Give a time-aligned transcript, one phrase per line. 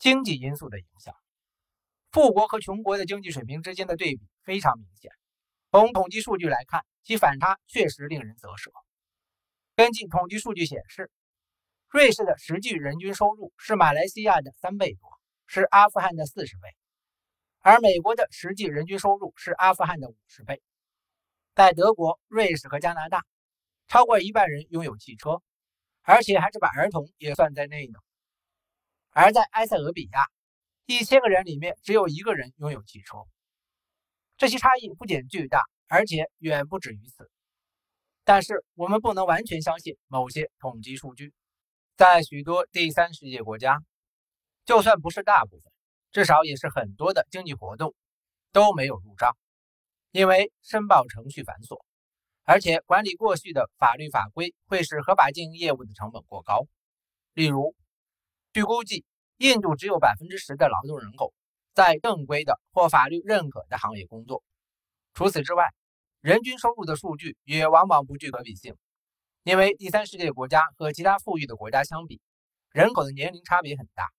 [0.00, 1.14] 经济因素的影响。
[2.10, 5.12] 富国和穷国的经济水平之间的对比非常明显。
[5.70, 8.72] 从统计数据来看，其反差确实令人啧舌。
[9.76, 11.10] 根据统计数据显示，
[11.90, 15.10] 瑞士的实际人均收入是马来西亚的三倍多，
[15.46, 16.74] 是阿富汗的四十倍，
[17.58, 20.62] 而美国的实际人均收入是阿富汗的五十倍。
[21.54, 23.22] 在德国、瑞士和加拿大，
[23.86, 25.42] 超过一半人拥有汽车，
[26.00, 27.98] 而且还是把儿童也算在内呢。
[29.10, 30.26] 而在埃塞俄比亚，
[30.86, 33.18] 一千个人里面只有一个人拥有汽车。
[34.36, 37.30] 这些差异不仅巨大，而且远不止于此。
[38.24, 41.32] 但是我们不能完全相信某些统计数据。
[41.96, 43.82] 在许多第三世界国家，
[44.64, 45.72] 就算不是大部分，
[46.12, 47.94] 至少也是很多的经济活动
[48.52, 49.36] 都没有入账，
[50.12, 51.82] 因为申报程序繁琐，
[52.44, 56.66] 而且管理过去的法律法规会使合法经营业务的成本过高。
[57.34, 57.74] 例如，
[58.52, 59.04] 据估计，
[59.36, 61.32] 印度只有百分之十的劳动人口
[61.72, 64.42] 在正规的或法律认可的行业工作。
[65.14, 65.68] 除此之外，
[66.20, 68.76] 人均收入的数据也往往不具可比性，
[69.44, 72.20] 因为第三世界国家和其他富裕的国家相比，
[72.72, 74.10] 人口的年龄差别很大。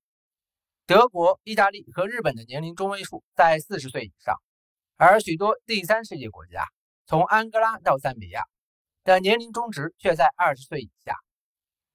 [0.86, 4.38] 德国、意大利和日本的年龄中位数在四十岁以上，
[4.96, 6.66] 而许多第三世界国家，
[7.06, 8.46] 从安哥拉到赞比亚
[9.04, 11.18] 的年龄中值却在二十岁以下。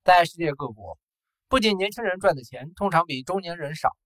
[0.04, 0.98] 在世界各国，
[1.48, 3.96] 不仅年轻人赚的钱通常比中年人少，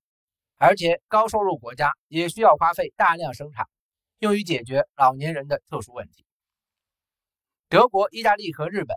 [0.56, 3.66] 而且高收入国家也需要花费大量生产。
[4.18, 6.26] 用于解决老年人的特殊问题。
[7.70, 8.94] 德国、意大利和日本，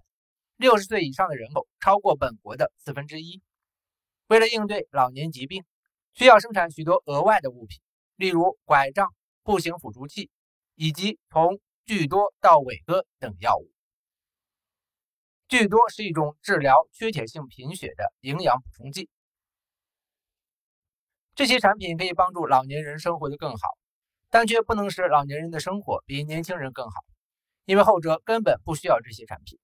[0.58, 3.42] 六十岁以上的人口超过本国的四分之一。
[4.28, 5.64] 为了应对老年疾病，
[6.14, 7.80] 需要生产许多额外的物品，
[8.18, 10.30] 例如拐杖、步行辅助器，
[10.76, 13.73] 以及从巨多到伟哥等药物。
[15.48, 19.10] 聚多是一种治疗缺铁性贫血的营养补充剂。
[21.36, 23.68] 这些产品可以帮助老年人生活得更好。
[24.36, 27.06] 但却不能使老年人的生活比年轻人更好，
[27.66, 29.60] 因为后者根本不需要这些产品。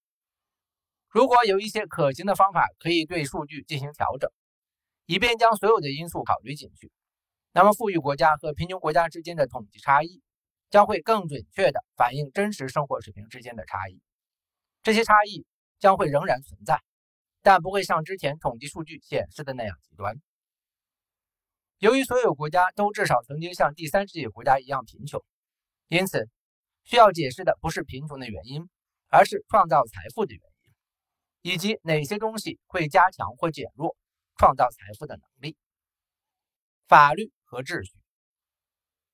[1.07, 4.29] 如果有一些可行的方法可以对数据进行调整，
[5.07, 6.91] 以便将所有的因素考虑进去，
[7.51, 10.21] 那么富裕国家和贫穷国家之间的统计差异
[10.69, 13.99] 将会更准确地反映真实生活水平之间的差异。
[14.83, 15.47] 这些差异
[15.79, 16.81] 将会仍然存在，
[17.41, 20.15] 但不会像之前统计数据显示的那样极端。
[21.79, 25.23] 由于所有国家都至少曾经像第三世界国家一样贫穷，
[25.87, 26.29] 因此
[26.83, 28.69] 需要解释的不是贫穷的原因，
[29.07, 30.41] 而是创造财富的原
[31.43, 33.95] 因，以及哪些东西会加强或减弱
[34.35, 35.55] 创造财富的能力。
[36.87, 37.93] 法律和秩序，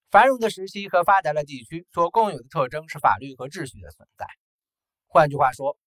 [0.10, 4.26] 繁荣的时期和发达的地区所共有的特征是法律和秩序的存在。
[5.06, 5.78] 换句话说，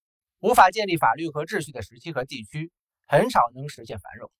[0.41, 2.71] 无法建立法律和秩序的时期和地区，
[3.07, 4.31] 很少能实现繁荣。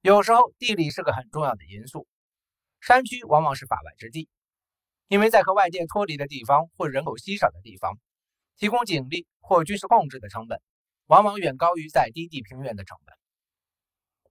[0.00, 2.06] 有时候，地理是个很重要的因素。
[2.80, 4.28] 山区往往是法外之地，
[5.08, 7.98] 因为在和外界脱离的地方或人口稀少的地方，
[8.56, 10.62] 提供警力或军事控制的成本，
[11.06, 13.14] 往往远高于在低地平原的成本。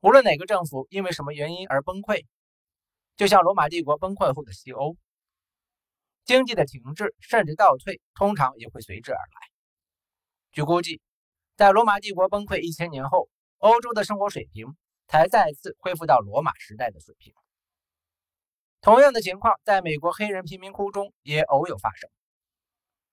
[0.01, 2.25] 无论哪个政府因为什么原因而崩溃，
[3.17, 4.95] 就像罗马帝国崩溃后的西欧，
[6.23, 9.54] 经济的停滞甚至倒退，通常也会随之而来。
[10.55, 11.01] 据估计，
[11.55, 13.29] 在罗马帝国崩溃一千年后，
[13.59, 14.75] 欧洲的生活水平。
[15.07, 17.31] 才再次恢复到罗马时代的水平。
[18.81, 22.09] 同样的情况在美国黑人贫民窟中也偶有发生。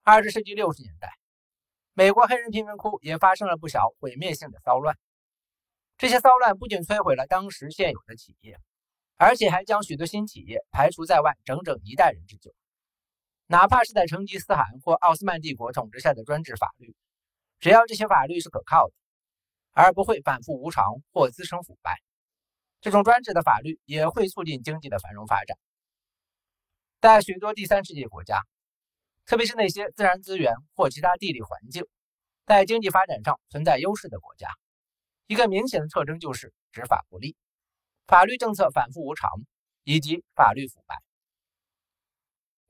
[0.02, 1.18] 二十世纪六十年代，
[1.92, 4.96] 美国黑人贫民窟也发生了不少毁灭性的骚乱。
[5.98, 8.58] 这些骚乱不仅摧毁了当时现有的企业，
[9.18, 12.54] 而且还将许多新企业排除在外，整整一代人之久。
[13.48, 16.96] 哪怕是在成吉思汗或奥斯曼帝国统治下的专制法律，
[17.62, 18.92] 只要这些法律是可靠的。
[19.74, 21.98] 而不会反复无常或滋生腐败，
[22.82, 25.56] 这种专制的法律也会促进经济的繁荣发展。
[27.00, 28.42] 在许多第三世界国家，
[29.24, 31.86] 特别是那些自然资源或其他地理环境
[32.44, 34.50] 在经济发展上存在优势的国家，
[35.26, 37.34] 一个明显的特征就是执法不力、
[38.06, 39.30] 法律政策反复无常
[39.84, 41.02] 以及法律腐败。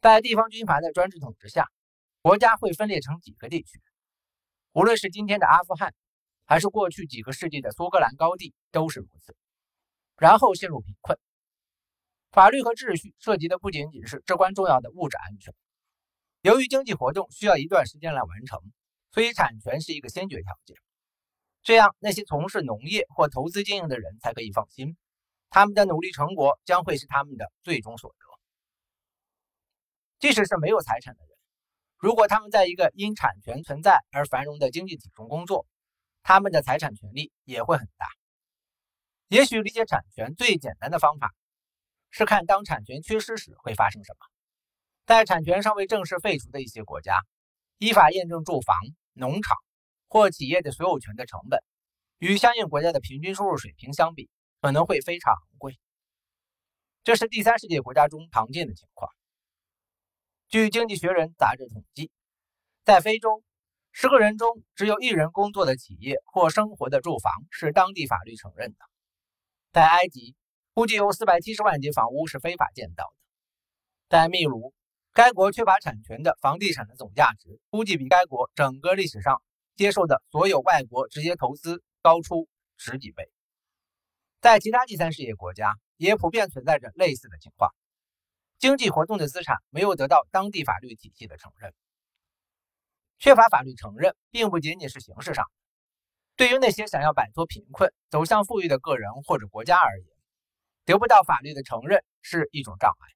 [0.01, 1.69] 在地方军阀的专制统治下，
[2.21, 3.83] 国家会分裂成几个地区，
[4.73, 5.95] 无论是今天的阿富汗。
[6.45, 9.35] 还是过去几个世纪的苏格兰高地都是如此，
[10.19, 11.19] 然后陷入贫困。
[12.31, 15.55] 法律和秩序涉及的不仅仅是至关重要的物质安全。
[16.43, 18.61] 由于经济活动需要一段时间来完成，
[19.13, 20.77] 所以产权是一个先决条件。
[21.63, 24.99] 这样，那些从事农业或投资经营的人才可以放心，
[25.49, 28.27] 他们的努力成果将会是他们的最终所得。
[30.19, 31.39] 即使是没有财产的人，
[32.03, 35.67] 如果他们在一个因产权存在而繁荣的经济体中工作，
[36.25, 38.09] 他们的财产权利也会很大。
[39.29, 41.33] 也许理解产权最简单的方法
[42.11, 44.27] 是看当产权缺失时会发生什么。
[45.07, 47.21] 在产权尚未正式废除的一些国家，
[47.79, 48.75] 依法验证住房、
[49.13, 49.57] 农场
[50.09, 51.63] 或企业的所有权的成本，
[52.19, 54.29] 与相应国家的平均收入水平相比，
[54.61, 55.79] 可能会非常昂贵。
[57.05, 59.09] 这是第三世界国家中常见的情况。
[60.53, 62.11] 据《经济学人》杂志统计，
[62.85, 63.43] 在非洲，
[63.91, 68.77] 十个人中只有一人工作的企业或生活的住房是当地法律承认的。
[69.73, 70.37] 在埃及，
[70.75, 73.17] 估计有四百七十万间房屋是非法建造的。
[74.11, 74.75] 在秘鲁，
[75.15, 79.43] 该国缺乏产权的房地产的总价值估计比该国整个历史上
[79.75, 82.47] 接受的所有外国直接投资高出
[82.77, 83.33] 十几倍。
[84.43, 87.75] 在其他第三世界国家，也普遍存在着类似的情况。
[88.63, 91.75] 经济活动的资产没有得到当地法律体系的承认，
[93.19, 95.51] 缺乏法律承认，并不仅仅是形式上。
[96.37, 100.07] 对于那些想要摆脱贫困、走向富裕的个人或者国家而言，
[100.85, 103.09] 得不到法律的承认是一种障碍。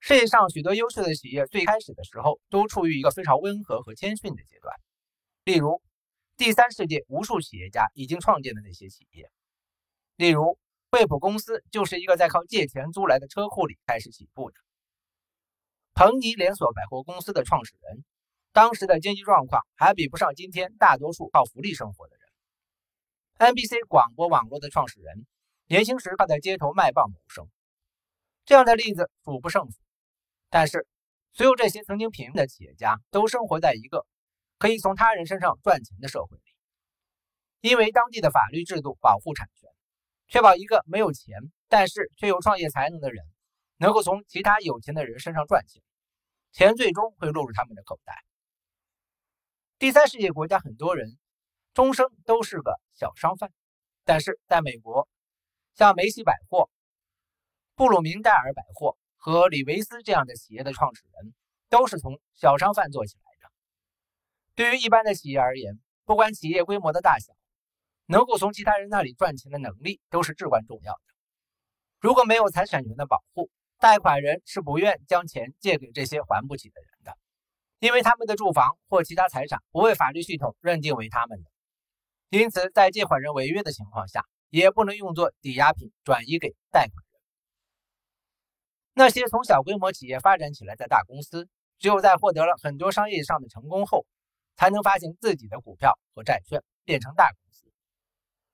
[0.00, 4.74] 世界上许多优秀的企业最开始的时候都处于一个非常温和和谦逊的阶段，
[5.44, 5.82] 例如
[6.38, 9.30] 第三世界无数企业家已经创建的那些企业，
[10.16, 10.58] 例如。
[10.92, 14.56] 惠普公司就是一个在靠借钱租来的车库里开始起步的。
[15.94, 18.04] 彭尼连锁百货公司的创始人，
[18.52, 23.54] 当时的经济状况还比不上今天大多数靠福利生活的人。
[23.54, 25.26] NBC 广播网络的创始人，
[25.66, 27.48] 年轻时靠在街头卖报谋生。
[28.44, 29.78] 这样的例子数不胜数。
[30.50, 30.86] 但是，
[31.32, 34.04] 所有这些曾经贫困的企业家都生活在一个
[34.58, 36.42] 可以从他人身上赚钱的社会里，
[37.62, 39.61] 因为当地的法律制度保护产权。
[40.32, 43.22] 确保一个没有钱但是却有创业才能的人，
[43.76, 45.82] 能够从其他有钱的人身上赚钱，
[46.52, 48.24] 钱最终会落入他们的口袋。
[49.78, 51.18] 第三世界国家很多人
[51.74, 53.52] 终生都是个小商贩，
[54.04, 55.06] 但是在美国，
[55.74, 56.70] 像梅西百货、
[57.74, 61.34] 布鲁明戴尔百货和李维斯这样的企业的创始人，
[61.68, 63.52] 都是从小商贩做起来的。
[64.54, 67.34] 对于一般的企业而言，不管企业规模的大小。
[68.12, 71.00] 能够从其他人那里赚钱的能力都是至关重要的。
[71.98, 77.16] 如果没有财产权的保护，贷款人是不愿将钱借给这些还不起的人的，
[77.78, 81.50] 因为他们的住房或其他财产不被法律系统认定为他们的。
[82.28, 87.22] 因此，在借款人违约的情况下，也不能用作抵押品转移给贷款人。
[88.92, 91.48] 那些从小规模企业发展起来的大公司，
[91.78, 94.04] 只有在获得了很多商业上的成功后，
[94.54, 97.30] 才能发行自己的股票和债券，变成大。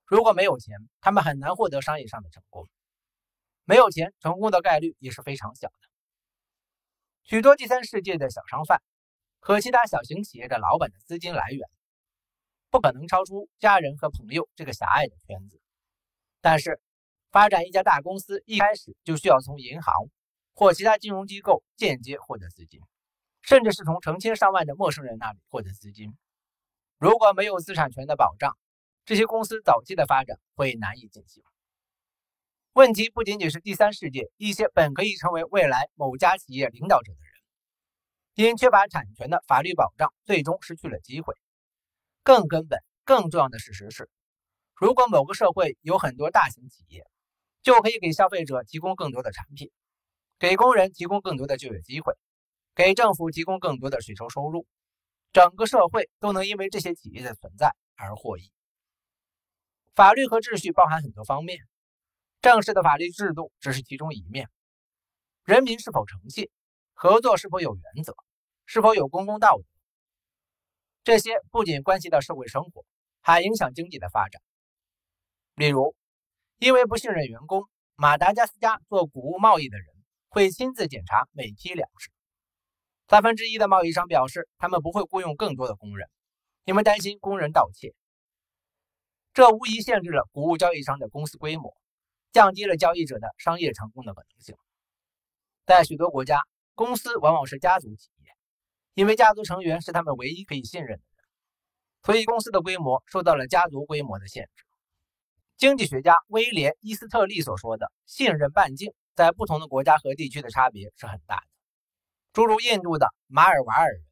[0.09, 2.67] 如果没有钱，他们很难获得商业上的成功。
[3.65, 5.75] 没有钱，成功的概率也是非常小的。
[7.25, 8.81] 许多第三世界的小商贩
[9.39, 11.69] 和其他小型企业的老板的资金来源，
[12.71, 15.61] 不可能超出家人和朋友这个狭隘的圈子。
[16.41, 16.81] 但是，
[17.31, 19.93] 发展一家大公司一开始就需要从银行
[20.55, 22.81] 或其他金融机构间接获得资金，
[23.43, 26.17] 甚至是从成千上万的陌生人那里获得资金。
[26.97, 28.57] 如果没有资产权的保障，
[29.09, 31.43] 这些公司早期的发展会难以进行。
[32.75, 41.35] 问题不仅仅是第三世界一些本可以成为未来某家企业领导者的人，因缺乏产权的法律保障，最终失去了机会。
[42.23, 44.11] 更根本、更重要的事实是，
[44.75, 47.07] 如果某个社会有很多大型企业，
[47.63, 49.71] 就可以给消费者提供更多的产品，
[50.39, 52.13] 给工人提供更多的就业机会，
[52.75, 54.67] 给政府提供更多的税收收入，
[55.33, 58.53] 整个社会都能因为这些企业的存在而获益。
[59.99, 61.59] 法律和秩序包含很多方面，
[62.41, 64.49] 正式的法律制度只是其中一面。
[65.43, 66.49] 人民是否诚信，
[66.93, 68.15] 合作是否有原则，
[68.65, 69.65] 是否有公共道德，
[71.03, 72.85] 这些不仅关系到社会生活，
[73.23, 74.41] 还影响经济的发展。
[75.57, 75.97] 例如，
[76.59, 79.87] 因为不信任员工，马达加斯加做谷物贸易的人
[80.29, 82.13] 会亲自检查每批粮食。
[83.09, 86.09] 三分之一的贸易商表示，他们不会雇佣更多的工人，
[86.67, 87.97] 因为担心工人盗窃。
[89.39, 91.73] 这无疑限制了谷物交易商的公司规模，
[92.33, 94.57] 降低了交易者的商业成功的可能性。
[95.65, 96.43] 在许多国家，
[96.75, 98.33] 公司往往是家族企业，
[98.95, 101.25] 因为家族成员是他们唯一可以信任的人，
[102.03, 104.65] 所以公司的规模受到了家族规模的限制。
[105.57, 111.47] 经济学家威廉·伊斯特利所说的“信任半径”在不同的国家和地区的差别是很大的。
[112.33, 114.03] 诸如印度的马尔瓦尔人、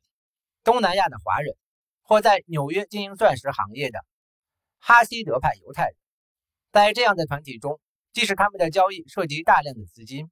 [0.63, 1.57] 东南亚的华人，
[2.03, 3.99] 或在纽约经营钻石行业的。
[4.79, 5.97] 哈希德派犹太人，
[6.73, 7.81] 在这样的团体中，
[8.13, 10.31] 即使他们的交易涉及大量的资金，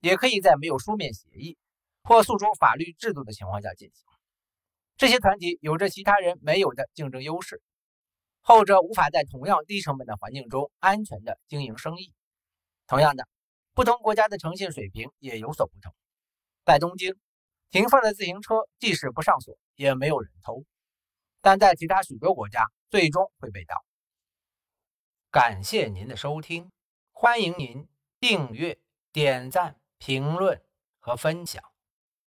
[0.00, 1.56] 也可以在没有书面协议
[2.02, 4.04] 或诉诸法律制度的情况下进行。
[4.96, 7.60] 这些团体有着其他人没有的竞争优势。
[8.40, 12.14] 后者无法在同样低成本的环境中安全的经营生意。
[12.86, 13.26] 同样的，
[13.74, 15.92] 不同国家的诚信水平也有所不同。
[16.64, 17.16] 在东京，
[17.70, 20.62] 停放的自行车即使不上锁，也没有人偷；
[21.46, 23.84] 但在其他许多国家，最终会被盗。
[25.30, 26.72] 感谢您的收听，
[27.12, 27.86] 欢迎您
[28.18, 28.76] 订阅、
[29.12, 30.60] 点赞、评论
[30.98, 31.62] 和分享。